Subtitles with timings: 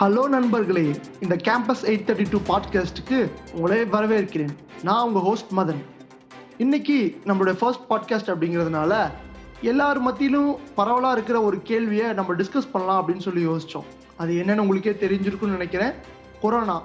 [0.00, 1.00] Hello நண்பர்களே.
[1.20, 4.56] இந்த campus eight thirty two பாட்காஸ்ட்டுக்கு உங்களே வரவேற்கிறேன்.
[4.82, 5.82] நான் உங்கள் ஹோஸ்ட் மதன்.
[6.58, 9.10] இன்னைக்கு நம்மளுடைய ஃபர்ஸ்ட் பாட்காஸ்ட் அப்படிங்கிறதுனால
[9.60, 14.90] எல்லார் மத்தியிலும் பரவலாக இருக்கிற ஒரு கேள்வியை நம்ம டிஸ்கஸ் பண்ணலாம் அப்படின்னு சொல்லி யோசித்தோம் அது என்னென்னு உங்களுக்கே
[14.90, 15.92] தெரிஞ்சிருக்குன்னு நினைக்கிறேன்.
[16.40, 16.82] கொரோனா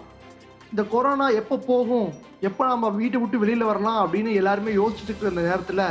[0.70, 2.14] இந்த கொரோனா எப்போ போகும்?
[2.42, 5.86] எப்போ நம்ம வீட்டை விட்டு வெளியில் வரலாம் அப்படின்னு எல்லாருமே யோசிச்சுட்டு இருக்கிற இந்த நேரத்தில்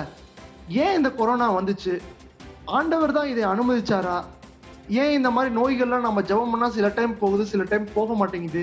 [0.68, 2.00] ஏன் இந்த கொரோனா வந்துச்சு?
[2.64, 4.24] ஆண்டவர் தான் இதை அனுமதிச்சாரா?
[5.00, 8.62] ஏன் இந்த மாதிரி நோய்கள்லாம் நம்ம ஜெபம் பண்ணால் சில டைம் போகுது சில டைம் போக மாட்டேங்குது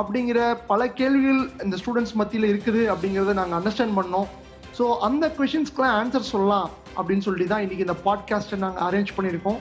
[0.00, 4.28] அப்படிங்கிற பல கேள்விகள் இந்த ஸ்டூடெண்ட்ஸ் மத்தியில் இருக்குது அப்படிங்கிறத நாங்கள் அண்டர்ஸ்டாண்ட் பண்ணோம்.
[4.78, 6.68] ஸோ அந்த கொஷின்ஸ்க்குலாம் ஆன்சர் சொல்லலாம்
[6.98, 9.58] அப்படின்னு சொல்லிட்டு தான் இன்றைக்கி இந்த பாட்காஸ்ட்டை நாங்கள் அரேஞ்ச் பண்ணியிருக்கோம்.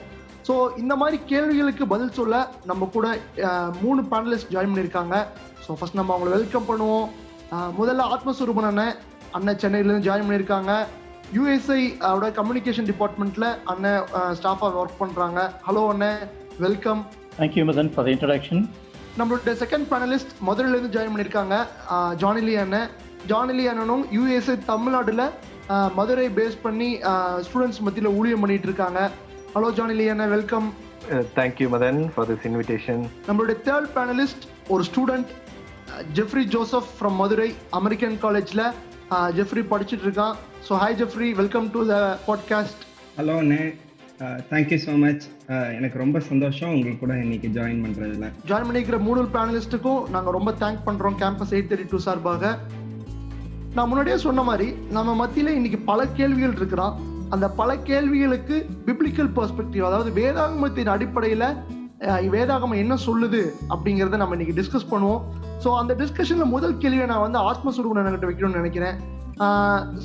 [0.47, 2.35] ஸோ இந்த மாதிரி கேள்விகளுக்கு பதில் சொல்ல
[2.71, 3.07] நம்ம கூட
[3.83, 5.15] மூணு பேனலிஸ்ட் ஜாயின் பண்ணியிருக்காங்க.
[5.65, 7.07] ஸோ ஃபர்ஸ்ட் நம்ம அவங்களை வெல்கம் பண்ணுவோம்.
[7.79, 8.95] முதல்ல ஆத்மஸ்வரூபன் அண்ணன்
[9.37, 10.73] அண்ணன் சென்னையிலேருந்து ஜாயின் பண்ணியிருக்காங்க.
[11.35, 14.03] யூஎஸ்ஐ ஓட கம்யூனிகேஷன் டிபார்ட்மெண்ட்ல அண்ணன்
[14.39, 15.39] ஸ்டாஃபாக ஒர்க் பண்றாங்க.
[15.67, 16.21] ஹலோ அண்ணன்
[16.59, 17.01] welcome
[17.39, 18.59] Thank you, Madan, for the introduction.
[19.17, 21.55] நம்மளோட செகண்ட் பேனலிஸ்ட் மதுரையிலேருந்து ஜாயின் பண்ணியிருக்காங்க.
[22.23, 22.87] ஜானிலி அண்ணன்
[23.27, 25.23] ஜானிலி அண்ணனும் யூஎஸ்ஐ தமிழ்நாடுல
[25.69, 26.89] அஹ், மதுரை பேஸ் பண்ணி
[27.45, 28.99] ஸ்டூடெண்ட்ஸ் மத்தியில் ஊழியம் பண்ணிட்டு இருக்காங்க.
[29.55, 30.69] ஹலோ ஜானிலி அண்ணன் welcome
[31.07, 32.97] Uh, thank you, Madan, for this invitation.
[33.27, 35.29] நம்மளுடைய தேர்ட் பேனலிஸ்ட் ஒரு student
[36.13, 38.63] Jeffrey Joseph from Madurai American காலேஜில்
[39.37, 40.33] ஜெஃப்ரி படிச்சுட்டு இருக்கான்.
[40.67, 41.95] So hi Jeffrey welcome to the
[42.27, 42.81] podcast
[43.17, 43.59] hello அண்ணே
[44.51, 45.23] தேங்க்யூ ஸோ மச்
[45.71, 50.81] எனக்கு ரொம்ப சந்தோஷம் உங்களுக்கு கூட இன்னைக்கு ஜாயின் பண்ணுறதுல ஜாயின் பண்ணிக்கிற மூணு பேனலிஸ்ட்டுக்கும் நாங்கள் ரொம்ப தேங்க்
[50.85, 52.51] பண்ணுறோம் கேம்பஸ் எயிட் தேர்ட்டி டூ சார்பாக.
[53.75, 56.97] நான் முன்னாடியே சொன்ன மாதிரி நம்ம மத்தியில் இன்னைக்கு பல கேள்விகள் இருக்கிறான்.
[57.29, 61.47] அந்த பல கேள்விகளுக்கு பிப்ளிக்கல் பெர்ஸ்பெக்டிவ் அதாவது வேதாகமத்தின் அடிப்படையில்
[62.33, 63.41] வேதாகமம் என்ன சொல்லுது
[63.73, 65.21] அப்படிங்கிறத நம்ம இன்னைக்கு டிஸ்கஸ் பண்ணுவோம்.
[65.63, 68.97] ஸோ அந்த டிஸ்கஷனில் முதல் கேள்வியை நான் வந்து ஆத்ம சுருகுணன் கிட்ட வைக்கணும்னு நினைக்கிறேன்.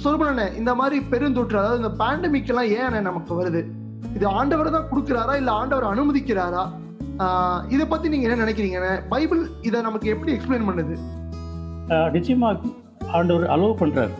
[0.02, 3.60] சுருகுணனே இந்த மாதிரி பெருந்தொற்று அதாவது இந்த பேண்டமிக் எல்லாம் ஏன் அண்ணே நமக்கு வருது?
[4.16, 6.62] இது ஆண்டவர் தான் கொடுக்குறாரா இல்லை ஆண்டவர் அனுமதிக்கிறாரா?
[7.74, 8.78] இதை பத்தி நீங்க என்ன நினைக்கிறீங்க
[9.12, 10.96] பைபிள் இதை நமக்கு எப்படி எக்ஸ்பிளைன் பண்ணுது?
[12.16, 12.50] நிச்சயமா
[13.18, 14.14] ஆண்டவர் அலோவ் பண்றாரு.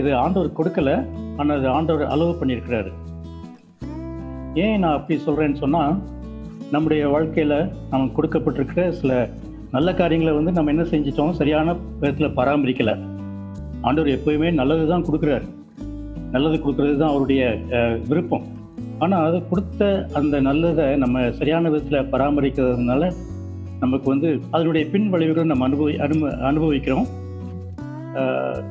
[0.00, 0.90] இது ஆண்டவர் கொடுக்கல
[1.38, 2.90] ஆனால் அது ஆண்டவர் அலோவ் பண்ணியிருக்கிறாரு.
[4.64, 5.82] ஏன் நான் அப்படி சொல்றேன்னு சொன்னா
[6.74, 7.56] நம்முடைய வாழ்க்கையில்
[7.92, 9.12] நமக்கு கொடுக்கப்பட்டிருக்கிற சில
[9.76, 12.94] நல்ல காரியங்களை வந்து நம்ம என்ன செஞ்சிட்டோம் சரியான விதத்தில் பராமரிக்கலை.
[13.86, 15.46] ஆண்டவர் எப்பயுமே நல்லது தான் கொடுக்குறாரு.
[16.34, 17.42] நல்லது கொடுக்குறது தான் அவருடைய
[18.10, 18.44] விருப்பம்.
[19.04, 23.12] ஆனால் அது கொடுத்த அந்த நல்லதை நம்ம சரியான விதத்தில் பராமரிக்கிறதுனால
[23.82, 27.06] நமக்கு வந்து அதனுடைய பின் விளைவுகளை நம்ம அனுபவி அனுப அனுபவிக்கிறோம்.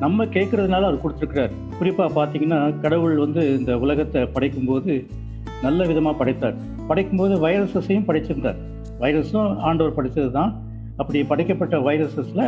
[0.04, 1.52] நம்ம கேட்கறதுனால அவர் கொடுத்துருக்கிறார்.
[1.78, 4.94] குறிப்பாக பார்த்தீங்கன்னா கடவுள் வந்து இந்த உலகத்தை படைக்கும்போது
[5.66, 6.56] நல்ல விதமாக படைத்தார்.
[6.88, 8.58] படைக்கும்போது வைரஸஸையும் படைச்சிருந்தார்.
[9.02, 10.52] வைரஸும் ஆண்டவர் படைத்தது தான்
[11.00, 12.44] அப்படி படைக்கப்பட்ட வைரஸஸில்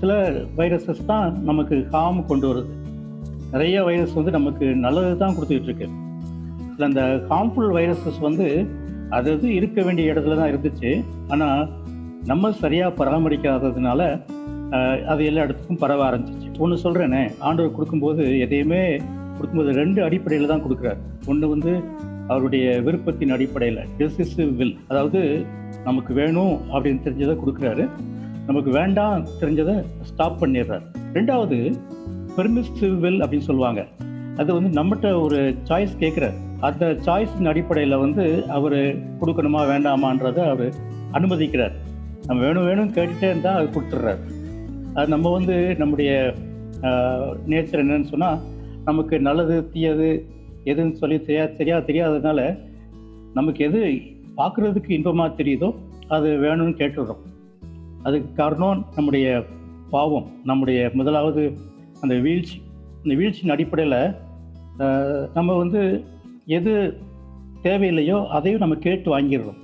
[0.00, 0.16] சில
[0.58, 2.72] வைரஸஸ் தான் நமக்கு காம் கொண்டு வருது.
[3.52, 5.88] நிறைய வைரஸ் வந்து நமக்கு நல்லது தான் கொடுத்துக்கிட்டு இருக்கு
[6.88, 8.46] அந்த ஹார்ம்ஃபுல் வைரஸஸ் வந்து
[9.16, 10.90] அது அது இருக்க வேண்டிய இடத்துல தான் இருந்துச்சு.
[11.34, 11.62] ஆனால்
[12.30, 14.00] நம்ம சரியாக பராமரிக்காததுனால
[15.12, 18.82] அது எல்லா இடத்துக்கும் பரவ ஆரம்பிச்சிச்சு ஒன்று சொல்கிறேனே ஆண்டவர் கொடுக்கும்போது எதையுமே
[19.36, 21.00] கொடுக்கும்போது ரெண்டு அடிப்படையில் தான் கொடுக்குறாரு.
[21.32, 21.72] ஒன்று வந்து
[22.28, 25.20] அவருடைய விருப்பத்தின் அடிப்படையில் டெசிசிவ் வில் அதாவது
[25.84, 27.84] நமக்கு வேணும் அப்படின்னு தெரிஞ்சதை கொடுக்குறாரு.
[28.46, 30.84] நமக்கு வேண்டாம் தெரிஞ்சதை ஸ்டாப் பண்ணிடுறாரு.
[31.14, 31.58] ரெண்டாவது
[32.36, 33.82] பெர்மிசிவ் வில் அப்படின்னு சொல்லுவாங்க.
[34.36, 36.36] அது வந்து நம்மகிட்ட ஒரு சாய்ஸ் கேட்குறாரு.
[36.60, 38.24] அந்த சாய்ஸின் அடிப்படையில் வந்து
[38.56, 38.78] அவர்
[39.20, 40.72] கொடுக்கணுமா வேண்டாமான்றதை அவர்
[41.12, 41.74] அனுமதிக்கிறார்.
[42.26, 44.22] நம்ம வேணும் வேணும் கேட்டுட்டே இருந்தால் அது கொடுத்துட்றாரு.
[44.94, 46.34] அது நம்ம வந்து நம்முடைய
[47.52, 48.38] நேச்சர் என்னன்னு சொன்னால்
[48.84, 50.08] நமக்கு நல்லது தீயது
[50.64, 52.40] எதுன்னு சொல்லி தெரியா சரியா தெரியாததுனால
[53.34, 53.80] நமக்கு எது
[54.38, 55.68] பார்க்குறதுக்கு இன்பமாக தெரியுதோ
[56.16, 57.22] அது வேணும்னு கேட்டுடுறோம்.
[58.02, 59.26] அதுக்கு காரணம் நம்முடைய
[59.90, 61.42] பாவம் நம்முடைய முதலாவது
[62.00, 62.56] அந்த வீழ்ச்சி.
[63.02, 64.00] அந்த வீழ்ச்சியின் அடிப்படையில்
[65.36, 65.80] நம்ம வந்து
[66.58, 66.74] எது
[67.62, 69.58] தேவையில்லையோ அதையும் நம்ம கேட்டு வாங்கிடுறோம்.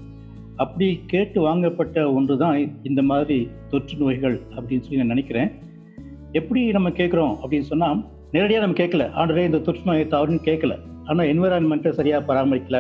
[0.63, 3.39] அப்படி கேட்டு வாங்கப்பட்ட ஒன்று தான் இந்த மாதிரி
[3.71, 5.51] தொற்று நோய்கள் அப்படின்னு சொல்லி நான் நினைக்கிறேன்.
[6.41, 8.03] எப்படி நம்ம கேட்குறோம் அப்படின்னு சொன்னால்
[8.35, 9.05] நேரடியாக நம்ம கேட்கல.
[9.21, 10.75] ஆண்டரே இந்த தொற்று நோயை தவறுன்னு கேட்கல.
[11.11, 12.79] ஆனால் என்விரான்மெண்ட்டை சரியாக பராமரிக்கல.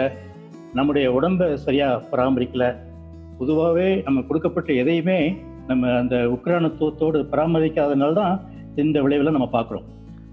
[0.79, 2.65] நம்முடைய உடம்பை சரியாக பராமரிக்கல.
[3.41, 5.19] பொதுவாகவே நம்ம கொடுக்கப்பட்ட எதையுமே
[5.71, 8.35] நம்ம அந்த உக்ரானத்துவத்தோடு பராமரிக்காதனால தான்
[8.85, 9.87] இந்த விளைவில் நம்ம பார்க்குறோம்.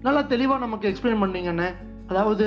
[0.06, 1.68] நல்லா தெளிவாக நமக்கு எக்ஸ்பிளைன் பண்ணீங்கண்ணே.
[2.12, 2.46] அதாவது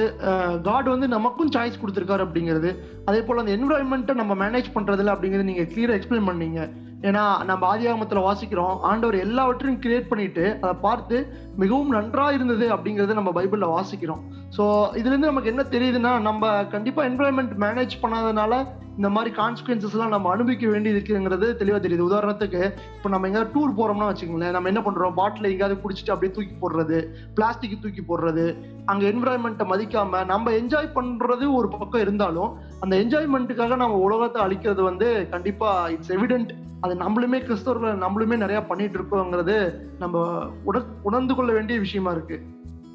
[0.67, 2.71] காட் வந்து நமக்கும் சாய்ஸ் கொடுத்துருக்காரு அப்படிங்கிறது.
[3.09, 6.61] அதே போல் அந்த என்விரான்மெண்ட்டை நம்ம மேனேஜ் பண்ணுறதில்ல அப்படிங்கிறது நீங்கள் கிளியரா எக்ஸ்பிளைன் பண்ணீங்க.
[7.07, 11.17] ஏன்னா நம்ம ஆதியாகமத்துல வாசிக்கிறோம் ஆண்டவர் எல்லாவற்றையும் கிரியேட் பண்ணிட்டு அதை பார்த்து
[11.55, 14.23] மிகவும் நன்றா இருந்தது அப்படிங்கறத நம்ம பைபிள்ல வாசிக்கிறோம்.
[14.57, 14.63] ஸோ
[14.99, 18.53] இதுல இருந்து நமக்கு என்ன தெரியுதுன்னா நம்ம கண்டிப்பா என்வரன்மெண்ட் மேனேஜ் பண்ணாதனால
[18.97, 22.07] இந்த மாதிரி கான்சிக்வன்சஸ் எல்லாம் நம்ம அனுபவிக்க வேண்டியது இருக்குங்கிறது தெளிவா தெரியுது.
[22.09, 22.61] உதாரணத்துக்கு
[22.95, 25.13] இப்போ நம்ம எங்கேயாவது டூர் போறோம்னா வச்சுக்கோங்களேன் நம்ம என்ன பண்றோம்?
[25.13, 26.99] பாட்டில் எங்கேயாவது குடிச்சிட்டு அப்படியே தூக்கி போடுறது
[27.33, 28.45] பிளாஸ்டிக் தூக்கி போடுறது
[28.85, 35.29] அங்க என்விரான்மெண்ட்டை மதிக்காம நம்ம என்ஜாய் பண்றது ஒரு பக்கம் இருந்தாலும் அந்த என்ஜாய்மெண்ட்டுக்காக நம்ம உலகத்தை அழிக்கிறது வந்து
[35.29, 36.49] கண்டிப்பா இட்ஸ் எவிடென்ட்
[36.81, 42.39] அது நம்மளுமே கிறிஸ்தவர்கள் நம்மளுமே நிறைய பண்ணிட்டு இருக்கோங்கிறது நம்ம உட உணர்ந்து கொள்ள வேண்டிய விஷயமா இருக்கு.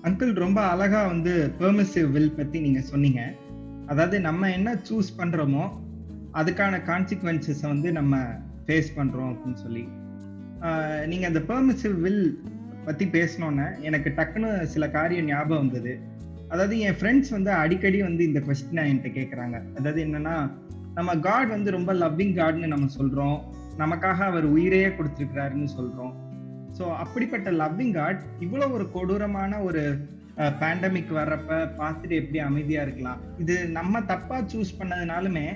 [0.03, 3.33] அங்கிள் ரொம்ப அழகா வந்து பெர்மிசிவ் வில் பத்தி நீங்க சொன்னீங்க.
[3.87, 5.65] அதாவது நம்ம என்ன சூஸ் பண்றோமோ
[6.39, 8.17] அதுக்கான கான்சிக்வன்சஸை வந்து நம்ம
[8.67, 9.85] ஃபேஸ் பண்ணுறோம் அப்படின்னு சொல்லி.
[11.11, 12.25] நீங்கள் அந்த பெர்மிசிவ் வில்
[12.87, 15.93] பற்றி பேசினோன்னே எனக்கு டக்குன்னு சில காரியம் ஞாபகம் வந்தது.
[16.53, 20.37] அதாவது என் ஃப்ரெண்ட்ஸ் வந்து அடிக்கடி வந்து இந்த கொஸ்டினை என்கிட்ட கேட்குறாங்க அதாவது என்னன்னா
[20.99, 23.39] நம்ம காட் வந்து ரொம்ப லவ்விங் காட்னு நம்ம சொல்கிறோம்
[23.83, 26.15] நமக்காக அவர் உயிரையே கொடுத்துருக்கிறாருன்னு சொல்கிறோம்
[26.79, 29.83] ஸோ அப்படிப்பட்ட லவ்விங் காட் இவ்வளோ ஒரு கொடூரமான ஒரு
[30.61, 33.21] பேண்டமிக் வர்றப்ப பார்த்துட்டு எப்படி அமைதியாக இருக்கலாம்.
[33.43, 35.47] இது நம்ம தப்பாக சூஸ் பண்ணதுனாலுமே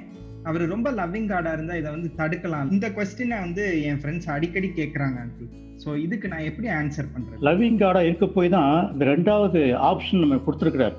[0.49, 2.71] அவர் ரொம்ப லவ்விங் கார்டா இருந்தா இதை வந்து தடுக்கலாம்.
[2.75, 5.47] இந்த கொஸ்டினை வந்து என் ஃப்ரெண்ட்ஸ் அடிக்கடி கேட்கறாங்க ஆண்டி
[5.83, 9.61] ஸோ இதுக்கு நான் எப்படி ஆன்சர் பண்றேன் லவ்விங் காடாக இருக்க போய் தான் இந்த ரெண்டாவது
[9.91, 10.97] ஆப்ஷன் நம்ம கொடுத்துருக்கிறார்.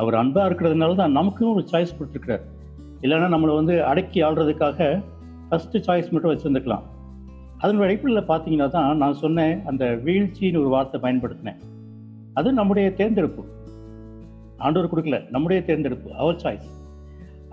[0.00, 2.44] அவர் அன்பா இருக்கிறதுனால தான் நமக்கும் ஒரு சாய்ஸ் கொடுத்துருக்கிறார்.
[3.04, 4.88] இல்லைன்னா நம்மளை வந்து அடக்கி ஆள்றதுக்காக
[5.50, 6.84] ஃபஸ்ட்டு சாய்ஸ் மட்டும் வச்சுருந்துக்கலாம்.
[7.62, 11.60] அதனுடைய அடிப்படையில் பார்த்தீங்கன்னா தான் நான் சொன்னேன் அந்த வீழ்ச்சின்னு ஒரு வார்த்தை பயன்படுத்தினேன்.
[12.40, 13.44] அது நம்முடைய தேர்ந்தெடுப்பு.
[14.66, 16.68] ஆண்டவர் கொடுக்கல நம்முடைய தேர்ந்தெடுப்பு அவர் சாய்ஸ்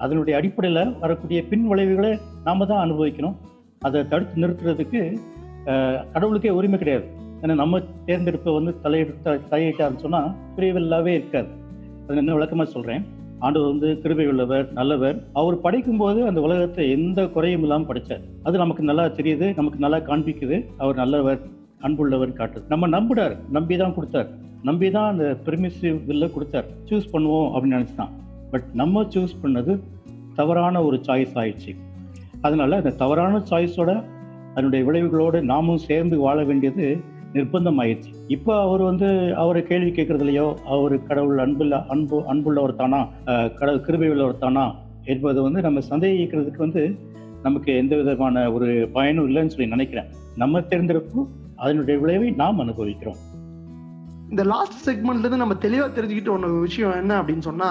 [0.04, 2.14] அதனுடைய அடிப்படையில் வரக்கூடிய பின் விளைவுகளை
[2.48, 3.36] நாம் தான் அனுபவிக்கணும்.
[3.88, 5.02] அதை தடுத்து நிறுத்துறதுக்கு
[6.14, 7.06] கடவுளுக்கே உரிமை கிடையாது.
[7.42, 11.50] ஏன்னா நம்ம தேர்ந்தெடுப்பை வந்து தலையிட்டு தலையிட்டாருன்னு சொன்னால் பிரிவில்லாவே இருக்காது.
[12.08, 13.04] அது என்ன விளக்கமாக சொல்கிறேன்
[13.46, 15.18] ஆண்டவர் வந்து கிருபை உள்ளவர் நல்லவர்.
[15.40, 18.24] அவர் படைக்கும்போது அந்த உலகத்தை எந்த குறையும் இல்லாமல் படைச்சார்.
[18.48, 20.58] அது நமக்கு நல்லா தெரியுது நமக்கு நல்லா காண்பிக்குது.
[20.84, 21.42] அவர் நல்லவர்
[21.88, 22.66] அன்புள்ளவர் காட்டுது.
[22.74, 24.30] நம்ம நம்பிடார் நம்பி தான் கொடுத்தார்.
[24.70, 26.70] நம்பி தான் அந்த பெர்மிசிவ் பில்ல கொடுத்தார்.
[26.90, 28.14] சூஸ் பண்ணுவோம் அப்படின்னு நினச்சி தான்
[28.52, 29.74] பட் நம்ம சூஸ் பண்ணது
[30.36, 31.72] தவறான ஒரு சாய்ஸ் ஆயிடுச்சு.
[32.42, 33.92] அதனால அந்த தவறான சாய்ஸோட
[34.52, 36.86] அதனுடைய விளைவுகளோடு நாமும் சேர்ந்து வாழ வேண்டியது
[37.34, 38.12] நிர்பந்தம் ஆயிடுச்சு.
[38.36, 40.46] இப்போ அவர் வந்து அவரை கேள்வி கேட்கறதுலையோ
[40.76, 43.00] அவர் கடவுள் அன்புள்ள அன்பு அன்புள்ளவர் தானா
[43.60, 44.66] கடவுள் கிருபை உள்ளவர் தானா
[45.14, 46.84] என்பது வந்து நம்ம சந்தேகிக்கிறதுக்கு வந்து
[47.44, 50.08] நமக்கு எந்த விதமான ஒரு பயனும் இல்லைன்னு சொல்லி நினைக்கிறேன்.
[50.36, 53.20] நம்ம தெரிந்திருக்கும் அதனுடைய விளைவை நாம் அனுபவிக்கிறோம்.
[54.30, 57.70] இந்த லாஸ்ட் செக்மெண்ட்ல இருந்து நம்ம தெளிவா தெரிஞ்சுக்கிட்ட ஒன்று விஷயம் என்ன அப்படின்னு சொன்னா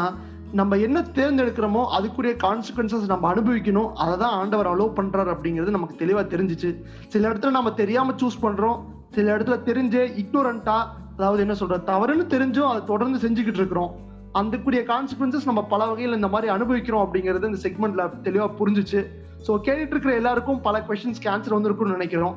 [0.52, 3.90] நம்ம என்ன தேர்ந்தெடுக்கிறோமோ அதுக்குரிய கான்சிக்வன்சஸ் நம்ம அனுபவிக்கணும்.
[4.02, 6.70] அதை தான் ஆண்டவர் அலோவ் பண்றாரு அப்படிங்கிறது நமக்கு தெளிவா தெரிஞ்சுச்சு.
[7.08, 8.78] சில இடத்துல நம்ம தெரியாம சூஸ் பண்றோம்.
[9.10, 10.78] சில இடத்துல தெரிஞ்சே இக்னோரண்டா
[11.16, 13.92] அதாவது என்ன சொல்ற தவறுன்னு தெரிஞ்சும் அதை தொடர்ந்து செஞ்சுக்கிட்டு இருக்கிறோம்.
[14.34, 19.02] அதுக்குரிய கான்சிக்வன்சஸ் நம்ம பல வகையில் இந்த மாதிரி அனுபவிக்கிறோம் அப்படிங்கிறது இந்த செக்மெண்ட்ல தெளிவா புரிஞ்சுச்சு.
[19.46, 22.36] ஸோ கேட்டுட்டு இருக்கிற எல்லாருக்கும் பல கொஷின்ஸ்க்கு ஆன்சர் வந்திருக்கும்னு நினைக்கிறோம்.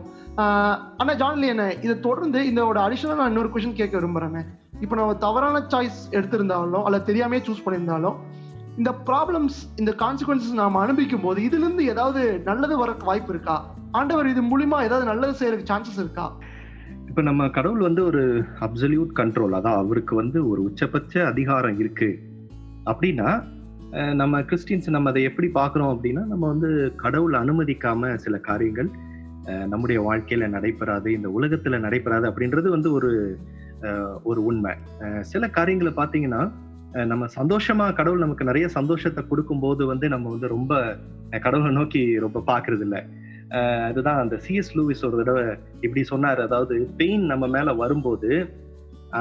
[1.01, 4.37] ஆனால் ஜான்லி என்ன இதை தொடர்ந்து இதோட அடிஷனல் நான் இன்னொரு கொஷின் கேட்க விரும்புறேன்
[4.83, 8.17] இப்போ நம்ம தவறான சாய்ஸ் எடுத்திருந்தாலும் அல்ல தெரியாமே சூஸ் பண்ணியிருந்தாலும்
[8.77, 13.55] இந்த ப்ராப்ளம்ஸ் இந்த கான்சிக்வன்சஸ் நாம் அனுபவிக்கும் போது இதுலேருந்து ஏதாவது நல்லது வர வாய்ப்பு இருக்கா?
[13.91, 16.25] ஆண்டவர் இது மூலிமா ஏதாவது நல்லது செய்யறதுக்கு சான்சஸ் இருக்கா?
[17.09, 18.23] இப்போ நம்ம கடவுள் வந்து ஒரு
[18.59, 22.09] அப்சல்யூட் கண்ட்ரோல் அதான் அவருக்கு வந்து ஒரு உச்சபட்ச அதிகாரம் இருக்கு.
[22.85, 23.29] அப்படின்னா
[24.21, 28.89] நம்ம கிறிஸ்டின்ஸ் நம்ம அதை எப்படி பார்க்குறோம் அப்படின்னா நம்ம வந்து கடவுள் அனுமதிக்காம சில காரியங்கள்
[29.67, 33.11] நம்முடைய வாழ்க்கையில நடைபெறாது இந்த உலகத்துல நடைபெறாது அப்படின்றது வந்து ஒரு
[34.29, 34.73] ஒரு உண்மை.
[35.31, 36.41] சில காரியங்களை பார்த்தீங்கன்னா
[37.11, 40.73] நம்ம சந்தோஷமா கடவுள் நமக்கு நிறைய சந்தோஷத்தை கொடுக்கும்போது வந்து நம்ம வந்து ரொம்ப
[41.45, 43.01] கடவுளை நோக்கி ரொம்ப பார்க்கிறது இல்லை
[43.89, 45.43] அதுதான் அந்த சிஎஸ் லூவிஸ் ஒரு தடவை
[45.85, 46.39] இப்படி சொன்னார்.
[46.47, 48.31] அதாவது பெயின் நம்ம மேல வரும்போது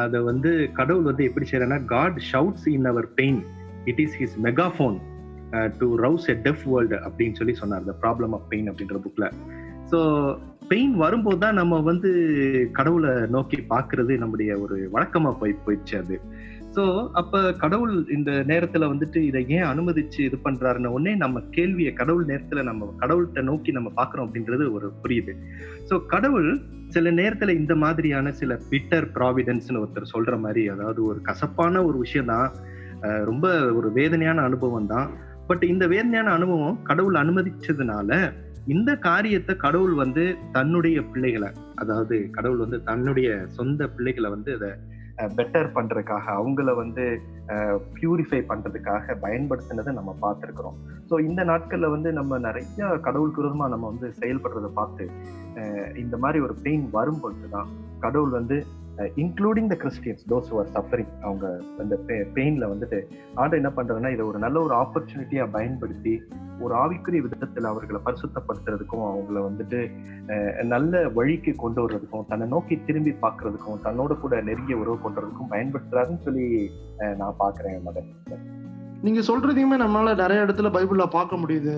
[0.01, 3.41] அதை வந்து கடவுள் வந்து எப்படி செய்யறேன்னா God shouts in our pain
[3.91, 4.97] it is his megaphone
[5.81, 7.87] to rouse a deaf world அப்படின்னு சொல்லி சொன்னார்.
[7.91, 9.29] த ப்ராப்ளம் ஆஃப் பெயின் அப்படின்ற புக்கில்
[9.93, 10.01] ஸோ
[10.71, 12.11] பெயின் வரும்போது தான் நம்ம வந்து
[12.79, 16.17] கடவுளை நோக்கி பார்க்கறது நம்முடைய ஒரு வழக்கமா போய் போயிடுச்சு அது.
[16.77, 16.83] ஸோ
[17.13, 22.63] அப்ப கடவுள் இந்த நேரத்துல வந்துட்டு இதை ஏன் அனுமதிச்சு இது பண்றாருன்னு உடனே நம்ம கேள்வியை கடவுள் நேரத்துல
[22.63, 25.35] நம்ம கடவுள்கிட்ட நோக்கி நம்ம பார்க்கறோம் அப்படின்றது ஒரு புரியுது.
[25.91, 26.51] ஸோ கடவுள்
[26.97, 32.31] சில நேரத்துல இந்த மாதிரியான சில பிட்டர் ப்ராவிடன்ஸ்னு ஒருத்தர் சொல்ற மாதிரி அதாவது ஒரு கசப்பான ஒரு விஷயம்
[32.35, 32.49] தான்.
[33.31, 33.47] ரொம்ப
[33.79, 35.09] ஒரு வேதனையான அனுபவம் தான்.
[35.49, 38.11] பட் இந்த வேதனையான அனுபவம் கடவுள் அனுமதிச்சதுனால
[38.69, 40.23] இந்த காரியத்தை கடவுள் வந்து
[40.53, 44.71] தன்னுடைய பிள்ளைகளை அதாவது கடவுள் வந்து தன்னுடைய சொந்த பிள்ளைகளை வந்து அதை
[45.37, 47.05] பெட்டர் பண்றதுக்காக அவங்கள வந்து
[47.95, 50.77] பியூரிஃபை பண்றதுக்காக பயன்படுத்தினதை நம்ம பார்த்துருக்குறோம்.
[51.11, 55.07] ஸோ இந்த நாட்கள்ல வந்து நம்ம நிறைய கடவுளுக்கு விரோதமா நம்ம வந்து செயல்படுறதை பார்த்து
[55.97, 57.71] இந்த மாதிரி ஒரு பெயின் வரும் பொழுது தான்
[58.01, 58.59] கடவுள் வந்து
[59.19, 61.47] including the Christians those are suffering அவங்க
[61.79, 61.95] அந்த
[62.37, 62.99] பெயின்ல வந்துட்டு
[63.35, 66.15] ஆண்டு என்ன பண்றதுன்னா இதை ஒரு நல்ல ஒரு ஆப்பர்ச்சுனிட்டியா பயன்படுத்தி
[66.61, 69.81] ஒரு ஆவிக்குரிய விதத்துல அவர்களை பரிசுத்தப்படுத்துறதுக்கும் அவங்கள வந்துட்டு
[70.29, 76.25] அஹ், நல்ல வழிக்கு கொண்டு வர்றதுக்கும் தன்னை நோக்கி திரும்பி பார்க்கறதுக்கும் தன்னோட கூட நெருங்கிய உறவு கொண்டுறதுக்கும் பயன்படுத்துறாருன்னு
[76.25, 76.47] சொல்லி
[76.99, 78.11] அஹ், நான் பாக்குறேன் மதன்
[79.03, 81.75] நீங்க சொல்றதையுமே நம்மளால நிறைய இடத்துல பைபிள்ல பார்க்க முடியுது.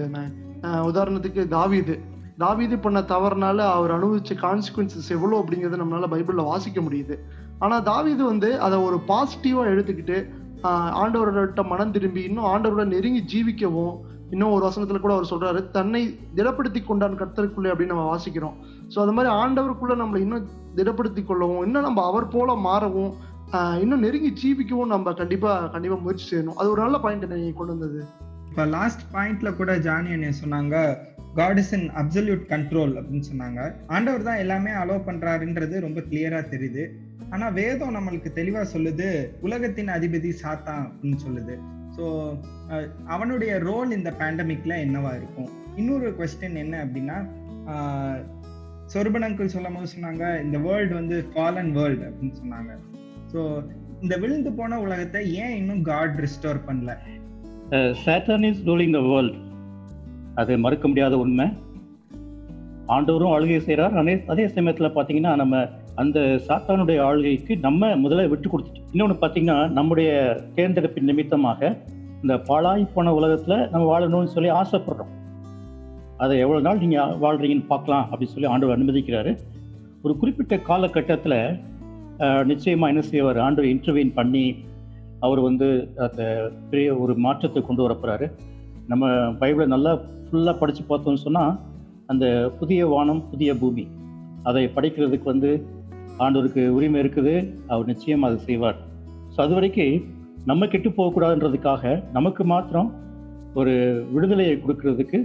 [0.87, 1.95] உதாரணத்துக்கு தாவிது.
[2.43, 7.17] தாவீது பண்ண தவறுனால அவர் அனுபவிச்ச கான்சிக்வன்சஸ் எவ்வளோ அப்படிங்கிறத நம்மளால பைபிளில் வாசிக்க முடியுது.
[7.65, 10.19] ஆனால் தாவீது வந்து அதை ஒரு பாசிட்டிவாக எடுத்துக்கிட்டு
[11.03, 13.95] ஆண்டவரோட மனம் திரும்பி இன்னும் ஆண்டவரோட நெருங்கி ஜீவிக்கவும்
[14.35, 16.03] இன்னும் ஒரு வசனத்துல கூட அவர் சொல்றாரு தன்னை
[16.39, 18.57] திடப்படுத்தி கொண்டான் கர்த்தருக்குள்ளே அப்படின்னு நம்ம வாசிக்கிறோம்.
[18.93, 20.47] ஸோ அது மாதிரி ஆண்டவருக்குள்ள நம்மளை இன்னும்
[20.79, 23.13] திடப்படுத்தி கொள்ளவும் இன்னும் நம்ம அவர் போல மாறவும்
[23.83, 26.59] இன்னும் நெருங்கி ஜீவிக்கவும் நம்ம கண்டிப்பா கண்டிப்பா முயற்சி செய்யணும்.
[26.61, 28.01] அது ஒரு நல்ல பாயிண்ட் நீங்க கொண்டு வந்தது.
[28.51, 30.77] இப்போ லாஸ்ட் பாயிண்ட்ல கூட ஜானி என்ன சொன்னாங்க
[31.39, 33.61] God is in absolute control அப்படின்னு சொன்னாங்க.
[33.95, 36.85] ஆண்டவர் தான் எல்லாமே அலோவ் பண்றாருன்றது ரொம்ப கிளியரா தெரியுது.
[37.35, 39.09] ஆனா வேதம் நம்மளுக்கு தெளிவா சொல்லுது
[39.47, 41.57] உலகத்தின் அதிபதி சாத்தான் அப்படின்னு சொல்லுது.
[41.97, 42.05] ஸோ
[43.15, 45.51] அவனுடைய ரோல் இந்த பேண்டமிக்ல என்னவா இருக்கும்?
[45.81, 47.19] இன்னொரு கொஸ்டின் என்ன அப்படின்னா
[48.95, 52.73] சொர்பனங்கள் சொல்லும் போது சொன்னாங்க இந்த வேர்ல்டு வந்து ஃபாலன் வேர்ல்டு அப்படின்னு சொன்னாங்க.
[53.33, 53.41] ஸோ
[54.05, 56.93] இந்த விழுந்து போன உலகத்தை ஏன் இன்னும் காட் ரிஸ்டோர் பண்ணல?
[58.05, 59.39] Satan is ruling the world
[60.41, 61.47] அது மறுக்க முடியாத உண்மை.
[62.95, 65.57] ஆண்டவரும் ஆளுகை செய்கிறார் அதே அதே சமயத்தில் பார்த்தீங்கன்னா நம்ம
[66.03, 68.91] அந்த சாத்தானுடைய ஆளுகைக்கு நம்ம முதல்ல விட்டு கொடுத்துட்டோம்.
[68.95, 70.11] இன்னொன்று பார்த்தீங்கன்னா நம்முடைய
[70.57, 71.71] தேர்ந்தெடுப்பின் நிமித்தமாக
[72.23, 75.13] இந்த பாழாய் போன உலகத்தில் நம்ம வாழணும்னு சொல்லி ஆசைப்படுறோம்.
[76.23, 79.33] அதை எவ்வளோ நாள் நீங்கள் வாழ்கிறீங்கன்னு பார்க்கலாம் அப்படின்னு சொல்லி ஆண்டவர் அனுமதிக்கிறாரு.
[80.05, 81.39] ஒரு குறிப்பிட்ட காலகட்டத்தில்
[82.51, 83.39] நிச்சயமாக என்ன செய்வார்?
[83.47, 84.45] ஆண்டவர் இன்டர்வியூன் பண்ணி
[85.27, 85.69] அவர் வந்து
[86.07, 86.23] அந்த
[86.71, 88.27] பெரிய ஒரு மாற்றத்தை கொண்டு வரப்போகிறாரு
[88.93, 89.09] நம்ம
[89.41, 89.93] பைபிளை நல்லா
[90.31, 91.53] ஃபுல்லாக படித்து பார்த்தோம்னு சொன்னால்
[92.13, 92.27] அந்த
[92.61, 93.85] புதிய வானம் புதிய பூமி
[94.49, 95.51] அதை படைக்கிறதுக்கு வந்து
[96.25, 97.35] ஆண்டவருக்கு உரிமை இருக்குது
[97.73, 98.79] அவர் நிச்சயம் அதை செய்வார்.
[99.35, 100.05] ஸோ அது வரைக்கும்
[100.51, 102.91] நம்ம கெட்டு போகக்கூடாதுன்றதுக்காக நமக்கு மாத்திரம்
[103.61, 103.73] ஒரு
[104.15, 105.19] விடுதலையை கொடுக்கறதுக்கு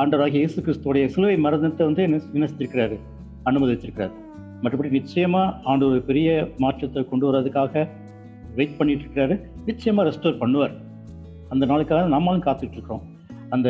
[0.00, 2.98] ஆண்டவராகிய இயேசு கிறிஸ்துவோடைய சிலுவை மரணத்தை வந்து நினைச்சிருக்கிறாரு
[3.50, 4.14] அனுமதிச்சிருக்கிறார்
[4.62, 6.30] மற்றபடி நிச்சயமாக ஆண்டவர் ஒரு பெரிய
[6.64, 7.86] மாற்றத்தை கொண்டு வர்றதுக்காக
[8.58, 9.34] வெயிட் பண்ணிட்டு இருக்கிறாரு.
[9.68, 10.74] நிச்சயமாக ரெஸ்டோர் பண்ணுவார்.
[11.52, 13.04] அந்த நாளுக்காக நம்மளும் காத்துட்டுருக்குறோம்
[13.56, 13.68] அந்த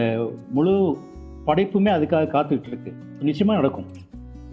[0.56, 0.75] முழு
[1.49, 2.90] படைப்புமே அதுக்காக காத்துட்டு இருக்கு
[3.28, 3.88] நிச்சயமா நடக்கும்.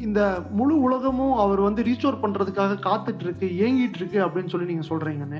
[0.05, 0.21] இந்த
[0.57, 5.39] முழு உலகமும் அவர் வந்து ரீஸ்டோர் பண்றதுக்காக காத்துட்டு இருக்கு ஏங்கிட்டு இருக்கு அப்படின்னு சொல்லி நீங்க சொல்றீங்கன்னு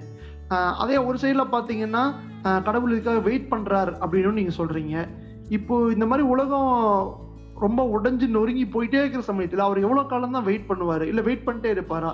[0.81, 2.03] அதே ஒரு சைடில் பார்த்தீங்கன்னா
[2.67, 4.95] கடவுள் இதுக்காக வெயிட் பண்றார் அப்படின்னு நீங்க சொல்றீங்க.
[5.57, 6.71] இப்போ இந்த மாதிரி உலகம்
[7.65, 11.05] ரொம்ப உடஞ்சி நொறுங்கி போயிட்டே இருக்கிற சமயத்தில் அவர் எவ்வளோ காலம் தான் வெயிட் பண்ணுவார்?
[11.11, 12.11] இல்லை வெயிட் பண்ணிட்டே இருப்பாரா?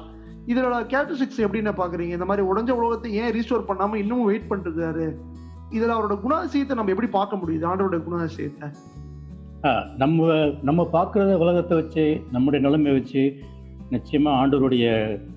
[0.52, 5.06] இதோட கேரக்டரிஸ்டிக்ஸ் எப்படின்னு பார்க்குறீங்க இந்த மாதிரி உடஞ்ச உலகத்தை ஏன் ரீஸ்டோர் பண்ணாமல் இன்னமும் வெயிட் பண்ணிருக்காரு
[5.76, 8.68] இதுல அவரோட குணாதிசயத்தை நம்ம எப்படி பார்க்க முடியுது ஆண்டோட குணாதிசயத்தை.
[10.02, 10.34] நம்ம
[10.68, 12.04] நம்ம பார்க்குற உலகத்தை வச்சு
[12.36, 13.24] நம்முடைய நிலைமை வச்சு
[13.94, 14.88] நிச்சயமாக ஆண்டவருடைய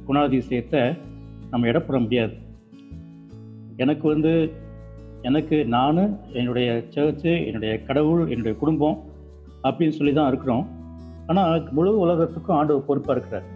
[0.08, 0.82] குணாதிசயத்தை
[1.52, 2.34] நம்ம இடப்பட முடியாது.
[3.84, 4.32] எனக்கு வந்து
[5.28, 6.00] எனக்கு நான்
[6.38, 8.98] என்னுடைய சர்ச்சு என்னுடைய கடவுள் என்னுடைய குடும்பம்
[9.66, 10.64] அப்படின்னு சொல்லி தான் இருக்கிறோம்.
[11.30, 13.46] ஆனால் முழு உலகத்துக்கும் ஆண்டவர் பொறுப்பாக இருக்கிறார்.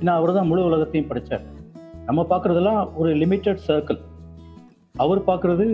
[0.00, 1.44] ஏன்னா அவர் தான் முழு உலகத்தையும் படித்தார்
[2.08, 4.00] நம்ம பார்க்குறதெல்லாம் ஒரு லிமிட்டட் சர்க்கிள்
[5.02, 5.66] அவர் பார்க்குறது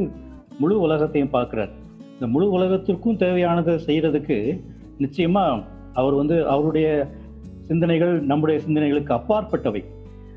[0.61, 1.73] முழு உலகத்தையும் பார்க்குறார்.
[2.14, 4.38] இந்த முழு உலகத்திற்கும் தேவையானதை செய்கிறதுக்கு
[5.05, 5.62] நிச்சயமாக
[6.00, 6.88] அவர் வந்து அவருடைய
[7.69, 9.83] சிந்தனைகள் நம்முடைய சிந்தனைகளுக்கு அப்பாற்பட்டவை.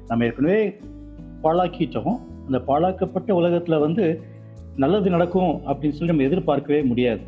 [0.09, 0.61] நம்ம ஏற்கனவே
[1.43, 2.15] பாழாக்கிட்டோம்.
[2.47, 4.05] அந்த பாழாக்கப்பட்ட உலகத்தில் வந்து
[4.83, 7.23] நல்லது நடக்கும் அப்படின்னு சொல்லி நம்ம எதிர்பார்க்கவே முடியாது.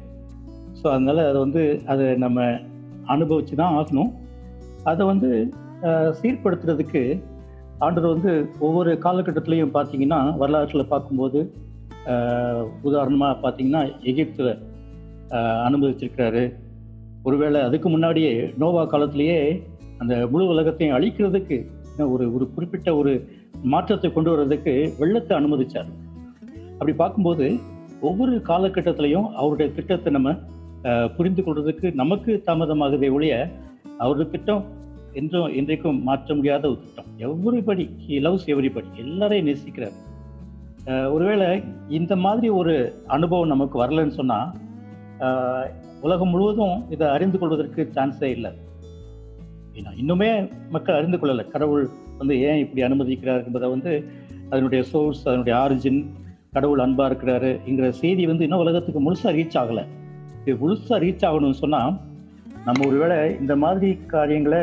[0.80, 2.48] ஸோ அதனால் அதை வந்து அதை நம்ம
[3.14, 4.12] அனுபவிச்சு தான் ஆகணும்.
[4.92, 5.30] அதை வந்து
[6.20, 7.04] சீர்படுத்துறதுக்கு
[7.86, 8.32] ஆண்டவர் வந்து
[8.66, 11.40] ஒவ்வொரு காலகட்டத்திலையும் பார்த்தீங்கன்னா வரலாற்றில் பார்க்கும்போது
[12.88, 13.82] உதாரணமாக பார்த்தீங்கன்னா
[14.12, 14.52] எகிப்தில்
[15.68, 16.44] அனுமதிச்சிருக்கிறாரு.
[17.28, 19.40] ஒருவேளை அதுக்கு முன்னாடியே நோவா காலத்திலேயே
[20.02, 21.58] அந்த முழு உலகத்தையும் அழிக்கிறதுக்கு
[22.14, 23.12] ஒரு ஒரு குறிப்பிட்ட ஒரு
[23.74, 25.90] மாற்றத்தை கொண்டு வர்றதுக்கு வெள்ளத்தை அனுமதிச்சார்.
[26.78, 27.46] அப்படி பார்க்கும்போது
[28.10, 30.32] ஒவ்வொரு காலகட்டத்திலையும் அவருடைய திட்டத்தை நம்ம
[31.18, 33.36] புரிந்து கொள்றதுக்கு நமக்கு தாமதமாகுதே ஒழிய
[34.02, 34.64] அவருடைய திட்டம்
[35.20, 37.10] என்றும் என்றைக்கும் மாற்ற முடியாத ஒரு திட்டம்.
[37.28, 39.96] எவ்ரிபடி ஹி லவ்ஸ் எவ்ரிபடி எல்லாரையும் நேசிக்கிறார்.
[40.86, 42.74] ஒருவேளை இந்த மாதிரி ஒரு
[43.08, 44.39] அனுபவம் நமக்கு வரலன்னு சொன்னா
[46.01, 48.51] உலகம் முழுவதும் இதை அறிந்து கொள்வதற்கு சான்ஸே இல்லை.
[49.77, 50.30] ஏன்னா இன்னுமே
[50.70, 51.44] மக்கள் அறிந்து கொள்ளலை.
[51.54, 51.86] கடவுள்
[52.18, 53.94] வந்து ஏன் இப்படி அனுமதிக்கிறார் என்பதை வந்து
[54.50, 56.00] அதனுடைய சோர்ஸ் அதனுடைய ஆரிஜின்
[56.51, 59.86] கடவுள் அன்பா இருக்கிறாருங்கிற செய்தி வந்து இன்னும் உலகத்துக்கு முழுசா ரீச் ஆகலை.
[60.46, 61.82] இது முழுசா ரீச் ஆகணும்னு சொன்னா
[62.65, 64.62] நம்ம ஒருவேளை இந்த மாதிரி காரியங்களை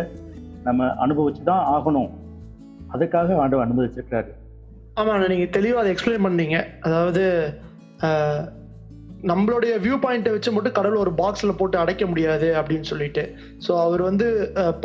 [0.64, 2.10] நம்ம அனுபவிச்சு தான் ஆகணும்.
[2.92, 4.30] அதுக்காக ஆண்டவர் அனுமதிச்சிருக்கிறாரு.
[5.00, 6.56] ஆமாண்ணா நீங்கள் தெளிவாக அதை எக்ஸ்பிளைன் பண்ணீங்க.
[6.86, 7.24] அதாவது
[9.30, 13.22] நம்மளுடைய வியூ பாயிண்ட்டை வச்சு மட்டும் கடவுள் ஒரு பாக்ஸில் போட்டு அடைக்க முடியாது அப்படின்னு சொல்லிட்டு.
[13.64, 14.26] ஸோ அவர் வந்து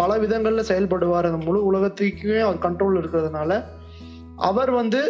[0.02, 1.30] பல விதங்களில் செயல்படுவார்.
[1.30, 3.52] அந்த முழு உலகத்துக்குமே அவர் கண்ட்ரோல் இருக்கிறதுனால
[4.50, 5.02] அவர் வந்து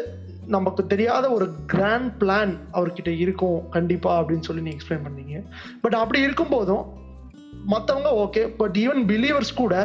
[0.56, 3.60] நமக்கு தெரியாத ஒரு கிராண்ட் பிளான் அவர்கிட்ட இருக்கும்.
[3.76, 5.36] கண்டிப்பாக அப்படின்னு சொல்லி நீங்கள் எக்ஸ்பிளைன் பண்ணீங்க.
[5.84, 6.86] பட் அப்படி இருக்கும் போதும்
[7.74, 9.76] மற்றவங்க ஓகே பட் ஈவன் பிலீவர்ஸ் கூட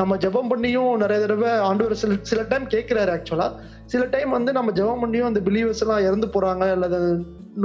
[0.00, 3.56] நம்ம ஜெபம் பண்ணியும் நிறைய தடவை ஆண்டவர் சில சில டைம் கேட்குறாரு ஆக்சுவலாக
[3.92, 7.00] சில டைம் வந்து நம்ம ஜெபம் பண்ணியும் அந்த பிலீவர்ஸ் எல்லாம் இறந்து போகிறாங்க அல்லது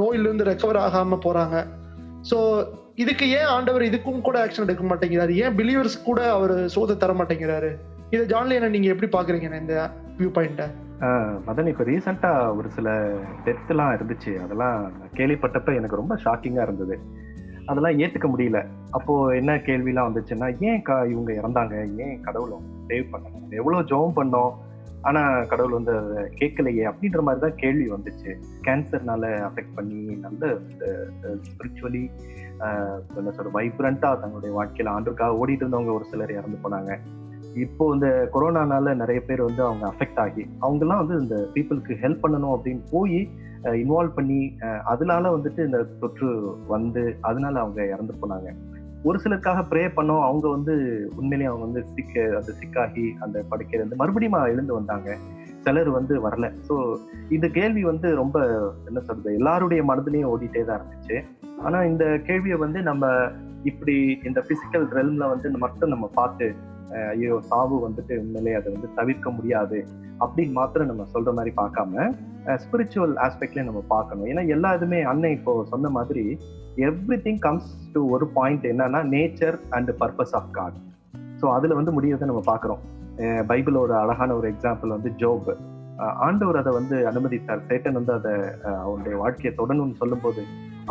[0.01, 1.57] நோயிலிருந்து ரெக்கவர் ஆகாமல் போகிறாங்க
[2.31, 2.37] ஸோ
[3.03, 5.33] இதுக்கு ஏன் ஆண்டவர் இதுக்கும் கூட ஆக்ஷன் எடுக்க மாட்டேங்கிறாரு?
[5.43, 7.71] ஏன் பிலீவர்ஸ் கூட அவர் சோத தர மாட்டேங்கிறாரு?
[8.13, 9.75] இதை ஜான்லியனை நீங்க எப்படி பாக்குறீங்க இந்த
[10.19, 10.67] வியூ பாயிண்ட்டை
[11.47, 12.89] மதன் இப்போ ரீசெண்டாக ஒரு சில
[13.45, 14.31] டெத்துலாம் இருந்துச்சு.
[14.43, 14.77] அதெல்லாம்
[15.17, 16.95] கேள்விப்பட்டப்ப எனக்கு ரொம்ப ஷாக்கிங்காக இருந்தது.
[17.69, 18.59] அதெல்லாம் ஏற்றுக்க முடியல.
[18.97, 21.75] அப்போ என்ன கேள்விலாம் வந்துச்சுன்னா ஏன் கா இவங்க இறந்தாங்க?
[22.03, 22.57] ஏன் கடவுளை
[22.89, 24.53] சேவ் பண்ணாங்க எவ்வளோ ஜோம் பண்ணோம்
[25.09, 26.83] ஆனால் கடவுள் வந்து அதை கேட்கலையே?
[26.89, 28.31] அப்படின்ற மாதிரி தான் கேள்வி வந்துச்சு.
[28.67, 30.47] கேன்சர்னால அஃபெக்ட் பண்ணி நல்ல
[31.47, 32.03] ஸ்பிரிச்சுவலி
[33.19, 36.93] என்ன சொல்ற வைப்ரண்டா தங்களுடைய வாழ்க்கையில் ஆண்டுக்காக ஓடிட்டு இருந்தவங்க ஒரு சிலர் இறந்து போனாங்க.
[37.65, 42.55] இப்போ இந்த கொரோனானால நிறைய பேர் வந்து அவங்க அஃபெக்ட் ஆகி அவங்கெல்லாம் வந்து இந்த பீப்புளுக்கு ஹெல்ப் பண்ணணும்
[42.55, 43.19] அப்படின்னு போய்
[43.69, 48.49] இன்வால்வ் பண்ணி அதனால வந்துட்டு இந்த தொற்று வந்து அதனால அவங்க இறந்து போனாங்க.
[49.03, 50.23] ஒரு சிலருக்காக ப்ரே பண்ணோம்.
[50.27, 50.73] அவங்க வந்து
[51.15, 55.17] உண்மையிலேயே அவங்க வந்து சிக்க அந்த சிக்காகி அந்த படுக்கையிலேருந்து மறுபடியும் எழுந்து வந்தாங்க.
[55.61, 56.51] சிலர் வந்து வரல.
[56.69, 56.97] ஸோ
[57.29, 58.39] இந்த கேள்வி வந்து ரொம்ப
[58.85, 61.17] என்ன சொல்றது எல்லாருடைய மனதிலையும் ஓடிட்டே தான் இருந்துச்சு.
[61.61, 63.07] ஆனா இந்த கேள்வியை வந்து நம்ம
[63.63, 66.55] இப்படி இந்த பிசிக்கல் ரெல்ம்ல வந்து மட்டும் நம்ம பார்த்து
[67.11, 69.79] ஐயோ சாவு வந்துட்டு உண்மையிலேயே அதை வந்து தவிர்க்க முடியாது
[70.23, 72.07] அப்படின்னு மாத்திரம் நம்ம சொல்ற மாதிரி பார்க்காம
[72.63, 74.27] ஸ்பிரிச்சுவல் ஆஸ்பெக்ட்லயும் நம்ம பார்க்கணும்.
[74.31, 76.23] ஏன்னா எல்லா இதுமே அண்ணன் இப்போ சொன்ன மாதிரி
[76.89, 80.77] எவ்ரி திங் கம்ஸ் டு ஒரு பாயிண்ட் என்னன்னா nature and purpose of God
[81.41, 82.81] so அதுல வந்து முடியறதை நம்ம பார்க்குறோம்.
[83.51, 85.49] பைபிள் ஒரு அழகான ஒரு எக்ஸாம்பிள் வந்து ஜோப்.
[86.25, 87.61] ஆண்டவர் அதை வந்து அனுமதித்தார்.
[87.69, 88.33] சேட்டன் வந்து அதை
[88.85, 90.41] அவனுடைய வாழ்க்கையை தொடணும்னு சொல்லும்போது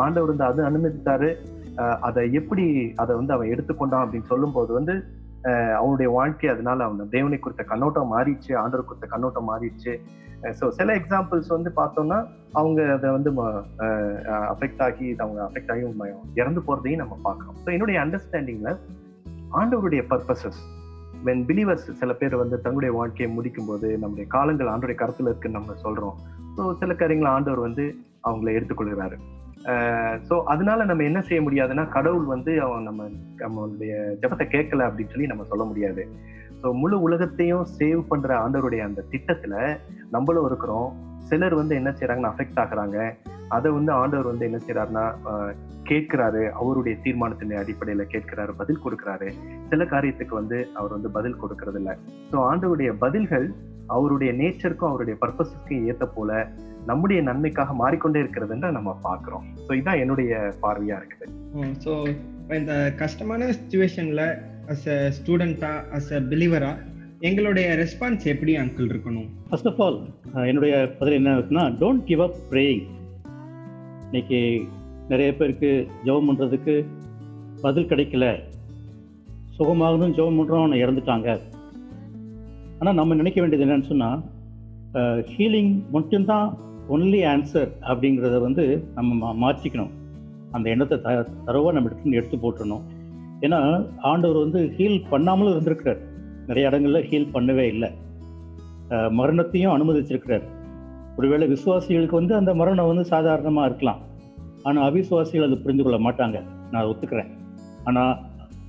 [0.04, 1.28] ஆண்டவர் வந்து அது அனுமதித்தாரு.
[2.08, 2.64] அதை எப்படி
[3.02, 4.94] அதை வந்து அவன் எடுத்துக்கொண்டான் அப்படின்னு சொல்லும்போது வந்து
[5.78, 9.94] அவனுடைய வாழ்க்கை அதனால அவன் தேவனை குறித்த கண்ணோட்டம் மாறிடுச்சு ஆண்டவர் குறித்த கண்ணோட்டம் மாறிடுச்சு.
[10.60, 12.18] ஸோ சில எக்ஸாம்பிள்ஸ் வந்து பார்த்தோம்னா
[12.60, 13.30] அவங்க அதை வந்து
[14.54, 15.84] அஃபெக்ட் ஆகி அவங்க அஃபெக்ட் ஆகி
[16.40, 18.72] இறந்து போறதையும் நம்ம பார்க்கலாம் ஸோ என்னுடைய அண்டர்ஸ்டாண்டிங்ல
[19.60, 20.60] ஆண்டவருடைய பர்பசஸ்
[21.26, 25.76] வென் பிலீவர்ஸ் சில பேர் வந்து தங்களுடைய வாழ்க்கையை முடிக்கும் போது நம்முடைய காலங்கள் ஆண்டோடைய கருத்துல இருக்குன்னு நம்ம
[25.84, 26.16] சொல்றோம்.
[26.56, 27.84] ஸோ சில காரியங்களை ஆண்டவர் வந்து
[28.28, 29.16] அவங்கள எடுத்துக்கொள்கிறாரு.
[30.28, 33.06] ஸோ அதனால நம்ம என்ன செய்ய முடியாதுன்னா கடவுள் வந்து அவன் நம்ம
[33.42, 33.92] நம்மளுடைய
[34.22, 36.02] ஜபத்தை கேட்கல அப்படின்னு சொல்லி நம்ம சொல்ல முடியாது.
[36.62, 39.54] ஸோ முழு உலகத்தையும் சேவ் பண்ற ஆண்டவருடைய அந்த திட்டத்துல
[40.16, 40.88] நம்மளும் இருக்கிறோம்.
[41.30, 42.98] சிலர் வந்து என்ன செய்யறாங்கன்னா அஃபெக்ட் ஆகுறாங்க.
[43.56, 45.04] அதை வந்து ஆண்டவர் வந்து என்ன செய்யறாருன்னா
[45.90, 46.42] கேட்கிறாரு.
[46.60, 49.28] அவருடைய தீர்மானத்தின் அடிப்படையில கேட்கிறாரு பதில் கொடுக்கிறாரு.
[49.70, 51.94] சில காரியத்துக்கு வந்து அவர் வந்து பதில் கொடுக்கறது இல்லை
[52.32, 53.46] ஸோ ஆண்டவருடைய பதில்கள்
[53.96, 56.30] அவருடைய நேச்சருக்கும் அவருடைய பர்பஸுக்கும் ஏத்த போல
[56.90, 59.44] நம்முடைய நன்மைக்காக மாறிக்கொண்டே இருக்கிறதுன்னு நம்ம பார்க்கிறோம்.
[59.66, 61.26] ஸோ இதான் என்னுடைய பார்வையா இருக்குது.
[61.84, 61.92] ஸோ
[62.60, 64.24] இந்த கஷ்டமான சுச்சுவேஷன்ல
[64.72, 66.72] அஸ் அ ஸ்டூடெண்டா அஸ் அ பிலீவரா
[67.28, 69.28] எங்களுடைய ரெஸ்பான்ஸ் எப்படி அங்கிள் இருக்கணும்?
[69.50, 69.98] ஃபர்ஸ்ட் ஆஃப் ஆல்
[70.50, 72.84] என்னுடைய பதில் என்ன இருக்குன்னா டோன்ட் கிவ் அப் ப்ரேயிங்
[74.08, 74.40] இன்னைக்கு
[75.12, 75.70] நிறைய பேருக்கு
[76.06, 76.74] ஜெபம் பண்ணுறதுக்கு
[77.64, 78.26] பதில் கிடைக்கல.
[79.56, 81.28] சுகமாகணும் ஜெபம் பண்ணுறோம் ஆனால் இறந்துட்டாங்க.
[82.78, 84.20] ஆனால் நம்ம நினைக்க வேண்டியது என்னன்னு சொன்னால்
[85.32, 86.48] ஹீலிங் மட்டும்தான்
[86.90, 89.90] ஒன்லி ஆன்சர் அப்படிங்கிறத வந்து நம்ம மா- மாற்றிக்கணும்.
[90.50, 92.80] அந்த எண்ணத்தை த தரவாக நம்ம எடுத்து எடுத்து போட்டுடணும்
[93.40, 95.98] ஏன்னா ஆண்டவர் வந்து ஹீல் பண்ணாமலும் இருந்திருக்கிறார்.
[96.46, 97.90] நிறைய இடங்களில் ஹீல் பண்ணவே இல்லை.
[99.10, 100.42] மரணத்தையும் அனுமதிச்சிருக்கிறார்.
[101.16, 103.98] ஒருவேளை விசுவாசிகளுக்கு வந்து அந்த மரணம் வந்து சாதாரணமாக இருக்கலாம்.
[104.62, 106.42] ஆனால் அவிசுவாசிகள் அது புரிந்து கொள்ள மாட்டாங்க.
[106.70, 107.30] நான் ஒத்துக்கிறேன்.
[107.84, 108.18] ஆனால்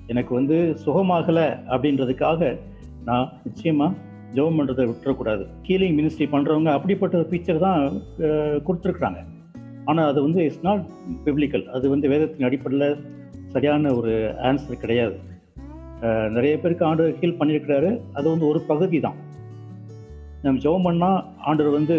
[0.08, 2.60] எனக்கு வந்து சுகமாகலை அப்படின்றதுக்காக
[3.06, 3.94] நான் நிச்சயமாக
[4.38, 5.44] ஜெபம் பண்ணுறதை விட்டுறக்கூடாது.
[5.68, 7.82] ஹீலிங் மினிஸ்ட்ரி பண்ணுறவங்க அப்படிப்பட்ட பீச்சர் தான்
[8.68, 9.20] கொடுத்துருக்குறாங்க.
[9.90, 10.84] ஆனால் அது வந்து இட்ஸ் நாட்
[11.26, 13.00] பிப்ளிக்கல் அது வந்து வேதத்தின் அடிப்படையில்
[13.54, 14.14] சரியான ஒரு
[14.50, 15.16] ஆன்சர் கிடையாது.
[16.36, 17.90] நிறைய பேருக்கு ஆண்டவர் ஹீல் பண்ணியிருக்கிறாரு.
[18.18, 19.18] அது வந்து ஒரு பகுதி தான்.
[20.46, 21.20] நம்ம ஜெபம் பண்ணால்
[21.50, 21.96] ஆண்டவர் வந்து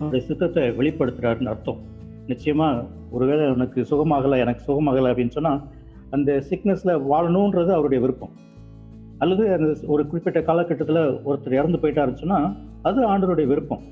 [0.00, 1.80] அவருடைய சித்தத்தை வெளிப்படுத்துகிறாருன்னு அர்த்தம்.
[2.32, 2.84] நிச்சயமாக
[3.16, 5.60] ஒருவேளை உனக்கு சுகமாகலை எனக்கு சுகமாகலை அப்படின்னு சொன்னால்
[6.16, 8.34] அந்த சிக்னஸில் வாழணுன்றது அவருடைய விருப்பம்.
[9.22, 12.40] அல்லது அந்த ஒரு குறிப்பிட்ட காலகட்டத்தில் ஒருத்தர் இறந்து போயிட்டாருன்னு சொன்னா
[12.88, 13.82] அது ஆண்டவருடைய விருப்பம்.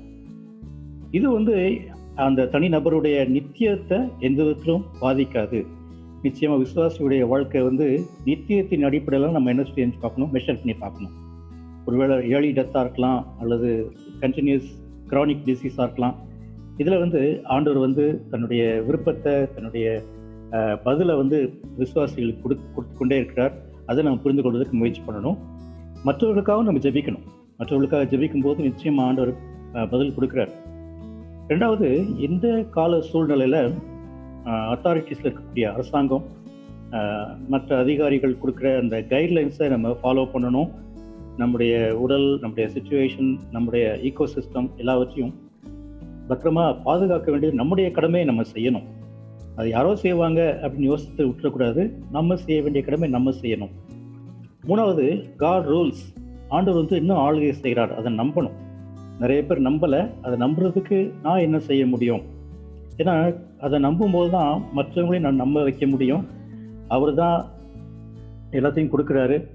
[1.17, 1.55] இது வந்து
[2.27, 5.59] அந்த தனி நபருடைய நித்தியத்தை எந்த விதத்திலும் பாதிக்காது.
[6.23, 7.85] நிச்சயமாக விசுவாசியுடைய வாழ்க்கை வந்து
[8.25, 10.31] நித்தியத்தின் அடிப்படையில் நம்ம என்ன செஞ்சு பார்க்கணும்?
[10.33, 11.13] மெஷர் பண்ணி பார்க்கணும்.
[11.85, 13.69] ஒருவேளை ஏர்லி டெத்தாக இருக்கலாம் அல்லது
[14.23, 14.67] கண்டினியூஸ்
[15.11, 16.17] க்ரானிக் டிசீஸாக இருக்கலாம்.
[16.81, 17.21] இதில் வந்து
[17.53, 19.87] ஆண்டவர் வந்து தன்னுடைய விருப்பத்தை தன்னுடைய
[20.83, 21.37] பதிலை வந்து
[21.79, 23.55] விசுவாசிகளுக்கு கொடு கொடுத்து கொண்டே இருக்கிறார்.
[23.89, 25.37] அதை நம்ம புரிந்து கொள்வதற்கு முயற்சி பண்ணணும்.
[26.07, 27.25] மற்றவர்களுக்காகவும் நம்ம ஜெபிக்கணும்.
[27.59, 29.31] மற்றவர்களுக்காக ஜெபிக்கும் போது நிச்சயமாக ஆண்டவர்
[29.93, 30.51] பதில் கொடுக்குறார்.
[31.51, 31.87] ரெண்டாவது
[32.27, 33.61] இந்த கால சூழ்நிலையில்
[34.73, 36.25] அத்தாரிட்டிஸில் இருக்கக்கூடிய அரசாங்கம்
[37.53, 40.69] மற்ற அதிகாரிகள் கொடுக்குற அந்த கைட்லைன்ஸை நம்ம ஃபாலோ பண்ணணும்.
[41.41, 41.73] நம்முடைய
[42.03, 45.33] உடல் நம்முடைய சுச்சுவேஷன் நம்முடைய ஈகோ சிஸ்டம் எல்லாவற்றையும்
[46.29, 48.87] பத்திரமா பாதுகாக்க வேண்டியது நம்முடைய கடமையை நம்ம செய்யணும்.
[49.59, 51.91] அது யாரோ செய்வாங்க அப்படின்னு யோசித்து விட்டுறக்கூடாது.
[52.11, 53.69] நம்ம செய்ய வேண்டிய கடமை நம்ம செய்யணும்.
[54.67, 56.03] மூணாவது காட் ரூல்ஸ்
[56.49, 57.97] ஆண்டவர் வந்து இன்னும் ஆளுகை செய்கிறார்.
[57.97, 58.51] அதை நம்பணும்.
[59.19, 60.09] நிறைய பேர் நம்பலை.
[60.21, 62.21] அதை நம்புறதுக்கு நான் என்ன செய்ய முடியும்?
[62.97, 66.27] ஏன்னா அதை நம்பும்போது தான் மற்றவங்களையும் நான் நம்ப வைக்க முடியும்.
[66.87, 67.45] அவர் தான்
[68.51, 69.47] எல்லாத்தையும் கொடுக்குறாரு.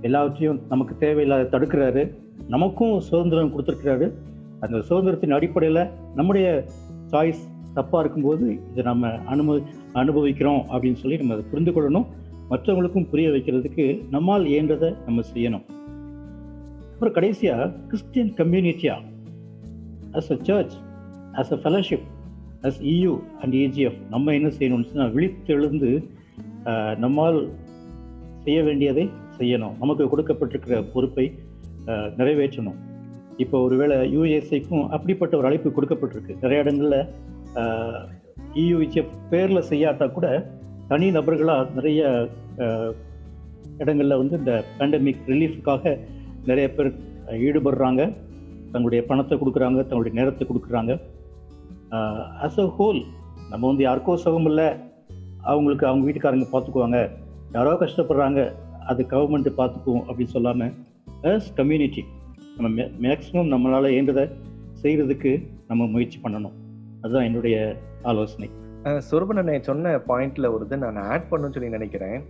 [0.00, 2.14] எல்லாவற்றையும் நமக்கு தேவையில்லாத தடுக்கிறாரு.
[2.48, 4.12] நமக்கும் சுதந்திரம் கொடுத்துருக்கிறாரு.
[4.60, 6.64] அந்த சுதந்திரத்தின் அடிப்படையில் நம்முடைய
[7.10, 9.62] சாய்ஸ் தப்பாக இருக்கும்போது இதை நம்ம அனுபவி
[10.02, 12.06] அனுபவிக்கிறோம் அப்படின்னு சொல்லி நம்ம அதை புரிந்து கொள்ளணும்.
[12.50, 15.64] மற்றவங்களுக்கும் புரிய வைக்கிறதுக்கு நம்மால் இயன்றதை நம்ம செய்யணும்.
[16.92, 18.96] அப்புறம் கடைசியாக Christian கம்யூனிட்டியா
[20.18, 20.74] as a church
[21.40, 22.06] as a fellowship
[22.68, 25.90] as EU and AGF நம்ம என்ன செய்யணும்னு சொன்னால் விழித்தெழுந்து
[27.04, 27.40] நம்மால்
[28.44, 29.04] செய்ய வேண்டியதை
[29.38, 29.74] செய்யணும்.
[29.80, 31.26] நமக்கு கொடுக்கப்பட்டிருக்கிற பொறுப்பை
[32.20, 32.78] நிறைவேற்றணும்.
[33.42, 36.34] இப்போ ஒருவேளை யூஎஸ்ஐக்கும் அப்படிப்பட்ட ஒரு அழைப்பு கொடுக்கப்பட்டிருக்கு.
[36.42, 37.06] நிறைய இடங்களில்
[38.62, 40.26] இயூஹெச்எஃப் பேரில் செய்யாட்டா கூட
[40.90, 42.02] தனி நபர்களாக நிறைய
[43.82, 45.94] இடங்களில் வந்து இந்த பேண்டமிக் ரிலீஃபுக்காக
[46.48, 46.90] நிறைய பேர்
[47.46, 48.02] ஈடுபடுறாங்க.
[48.72, 50.92] தங்களுடைய பணத்தை கொடுக்குறாங்க தங்களுடைய நேரத்தை கொடுக்குறாங்க.
[52.46, 53.00] ஆஸ் அ ஹோல்
[53.50, 54.68] நம்ம வந்து யாருக்கோ சுகம் இல்லை.
[55.50, 56.98] அவங்களுக்கு அவங்க வீட்டுக்காரங்க பார்த்துக்குவாங்க
[57.56, 58.40] யாரோ கஷ்டப்படுறாங்க
[58.90, 60.72] அது கவர்மெண்ட்டு பார்த்துக்குவோம் அப்படின்னு சொல்லாமல்
[61.30, 62.02] அஸ் கம்யூனிட்டி
[62.56, 64.24] நம்ம மே மேக்ஸிமம் நம்மளால் இயன்றதை
[64.82, 65.32] செய்கிறதுக்கு
[65.68, 66.56] நம்ம முயற்சி பண்ணணும்.
[67.02, 67.56] அதுதான் என்னுடைய
[68.02, 68.50] ஆலோசனை.
[69.10, 72.24] சுரபனனை சொன்ன பாயிண்ட்ல ஒரு இது நான் ஆட் பண்ணணும்னு சொல்லி நினைக்கிறேன்.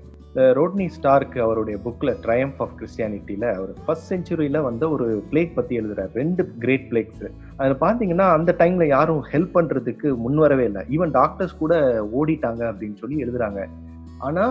[0.58, 6.12] ரோட்னி ஸ்டார்க் அவருடைய புக்ல ட்ரையம்ப் ஆஃப் கிறிஸ்டியானிட்டியில அவர் ஃபர்ஸ்ட் செஞ்சுரியில வந்து ஒரு பிளேக் பத்தி எழுதுறார்.
[6.14, 7.24] ரெண்டு கிரேட் பிளேக்ஸ்
[7.56, 10.84] அதில் பார்த்தீங்கன்னா அந்த டைம்ல யாரும் ஹெல்ப் பண்றதுக்கு முன் வரவே இல்லை.
[10.96, 11.74] ஈவன் டாக்டர்ஸ் கூட
[12.18, 13.66] ஓடிட்டாங்க அப்படின்னு சொல்லி எழுதுறாங்க.
[14.18, 14.44] ஆனா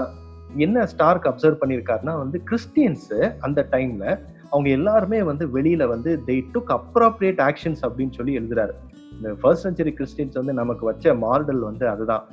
[0.56, 6.72] என்ன ஸ்டார்க் அப்சர்வ் பண்ணியிருக்காருன்னா வந்து கிறிஸ்டியன்ஸ் அந்த டைம்ல அவங்க எல்லாருமே வந்து வெளியில வந்து தே டுக்
[6.78, 8.74] அப்ராப்ரியேட் ஆக்ஷன்ஸ் அப்படின்னு சொல்லி எழுதுறாரு.
[9.22, 12.24] இந்த ஃபர்ஸ்ட் செஞ்சுரி கிறிஸ்டின்ஸ் வந்து நமக்கு வச்ச மாடல் வந்து அதுதான்.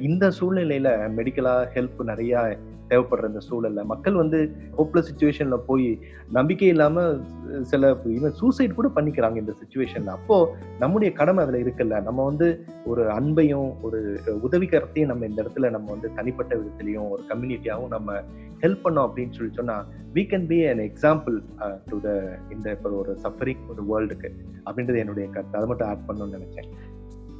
[0.00, 5.98] இந்த சூழ்நிலையில மெடிக்கலா ஹெல்ப் நிறைய தேவைப்படுற இந்த சூழல்ல மக்கள் வந்து ஹோப்லெஸ் சுச்சுவேஷன்ல போய்
[6.32, 7.16] நம்பிக்கை இல்லாம
[7.62, 12.02] சில இவன் சூசைட் கூட பண்ணிக்கிறாங்க இந்த சுச்சுவேஷன்ல அப்போ நம்முடைய கடமை அதுல இருக்குல்ல.
[12.02, 17.88] நம்ம வந்து ஒரு அன்பையும் ஒரு உதவிகரத்தையும் நம்ம இந்த இடத்துல நம்ம வந்து தனிப்பட்ட விதத்திலையும் ஒரு கம்யூனிட்டியாவும்
[17.88, 18.20] நம்ம
[18.60, 21.42] ஹெல்ப் பண்ணோம் அப்படின்னு சொல்லி சொன்னா we can be an example
[21.84, 24.30] to the இந்த இப்போ ஒரு சஃபரிங் ஒரு வேர்ல்டுக்கு
[24.66, 25.58] அப்படின்றது என்னுடைய கருத்து.
[25.58, 26.70] அதை மட்டும் ஆட் பண்ணணும்னு நினைச்சேன்.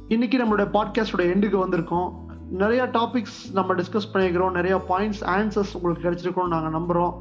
[0.07, 2.24] இன்னைக்கு நம்மளோட பாட்காஸ்டோட எண்டுக்கு வந்திருக்கோம்.
[2.49, 7.13] நிறைய டாபிக்ஸ் நம்ம டிஸ்கஸ் பண்ணிக்கிறோம் நிறைய பாயிண்ட்ஸ் ஆன்சர்ஸ் உங்களுக்கு கிடைச்சிருக்கோம் நாங்கள் நம்புகிறோம்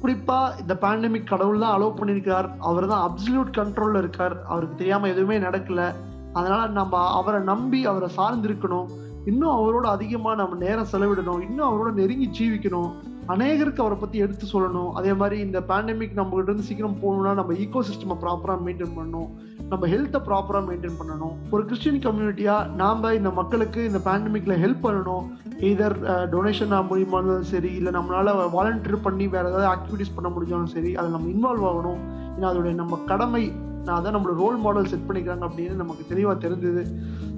[0.00, 2.50] குறிப்பாக இந்த பேண்டமிக் கடவுள் தான் அலோவ் பண்ணியிருக்கார்.
[2.58, 4.44] அவர் தான் அப்சல்யூட் கண்ட்ரோலில் இருக்கார்.
[4.44, 5.92] அவருக்கு தெரியாமல் எதுவுமே நடக்கலை.
[6.32, 8.86] அதனால் நம்ம அவரை நம்பி அவரை சார்ந்திருக்கணும்.
[9.24, 11.40] இன்னும் அவரோட அதிகமாக நம்ம நேரம் செலவிடணும்.
[11.40, 12.92] இன்னும் அவரோட நெருங்கி ஜீவிக்கணும்.
[13.34, 14.90] அநேகருக்கு அவரை பத்தி எடுத்து சொல்லணும்.
[14.98, 19.28] அதே மாதிரி இந்த பேண்டமிக் நம்ம கிட்ட இருந்து சீக்கிரம் போகணும்னா நம்ம ஈகோ சிஸ்டமை ப்ராப்பரா மெயின்டைன் பண்ணணும்.
[19.70, 21.34] நம்ம ஹெல்த்தை ப்ராப்பரா மெயின்டைன் பண்ணணும்.
[21.54, 25.26] ஒரு கிறிஸ்டின் கம்யூனிட்டியா நாம இந்த மக்களுக்கு இந்த பேண்டமிக்ல ஹெல்ப் பண்ணணும்.
[25.70, 25.98] எதர்
[26.34, 31.16] டொனேஷன் மூலியமா இருந்தாலும் சரி இல்லை நம்மளால வாலண்டியர் பண்ணி வேற ஏதாவது ஆக்டிவிட்டிஸ் பண்ண முடிஞ்சாலும் சரி அதில்
[31.16, 32.00] நம்ம இன்வால்வ் ஆகணும்.
[32.36, 33.44] ஏன்னா அதோடைய நம்ம கடமை
[33.86, 36.82] நான் அதான் நம்மளோட ரோல் மாடல் செட் பண்ணிக்கிறாங்க அப்படின்னு நமக்கு தெளிவாக தெரிஞ்சது.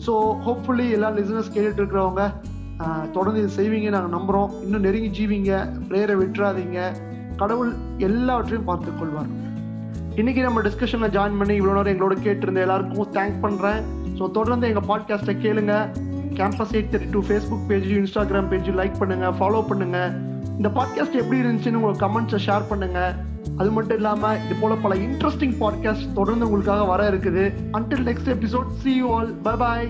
[0.04, 0.12] ஸோ
[0.46, 2.22] ஹோப்ஃபுல்லி எல்லா லிசனர்ஸ் கேட்டுட்டு இருக்கிறவங்க
[3.14, 5.52] தொடர்ந்து இதை செய்வீங்க நாங்கள் நம்புகிறோம் இன்னும் நெருங்கி ஜீவிங்க
[5.88, 6.80] ப்ரேயரை விட்டுறாதீங்க.
[7.40, 7.72] கடவுள்
[8.08, 9.30] எல்லாவற்றையும் பார்த்து கொள்வார்.
[10.20, 13.80] இன்னைக்கு நம்ம டிஸ்கஷனில் ஜாயின் பண்ணி இவ்வளோ நேரம் எங்களோட கேட்டிருந்த எல்லாருக்கும் தேங்க் பண்ணுறேன்
[14.18, 15.74] ஸோ தொடர்ந்து எங்கள் பாட்காஸ்ட்டை கேளுங்க.
[16.38, 19.98] Campus eight thirty two Facebook பேஜையும் Instagram பேஜையும் லைக் பண்ணுங்க ஃபாலோ பண்ணுங்க.
[20.56, 23.00] இந்த பாட்காஸ்ட் எப்படி இருந்துச்சுன்னு உங்கள் கமெண்ட்ஸை ஷேர் பண்ணுங்க.
[23.60, 27.44] அது மட்டும் இல்லாமல் இது போல பல இன்ட்ரெஸ்டிங் பாட்காஸ்ட் தொடர்ந்து உங்களுக்காக வர இருக்குது.
[27.78, 29.88] Until next episode see you all bye bye